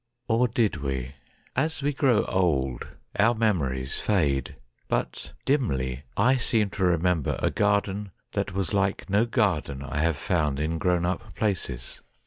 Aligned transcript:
Or 0.27 0.47
did 0.47 0.77
we? 0.77 1.13
As 1.55 1.83
we 1.83 1.93
grow 1.93 2.25
old 2.25 2.87
our 3.19 3.35
memories 3.35 3.99
fade, 3.99 4.55
but 4.87 5.33
dimly 5.45 6.05
I 6.17 6.37
seem 6.37 6.71
to 6.71 6.83
remember 6.83 7.37
a 7.39 7.51
garden 7.51 8.09
that 8.31 8.51
was 8.51 8.73
like 8.73 9.11
no 9.11 9.27
garden 9.27 9.83
I 9.83 9.97
have 9.99 10.17
found 10.17 10.59
in 10.59 10.79
grown 10.79 11.05
up 11.05 11.35
places. 11.35 12.01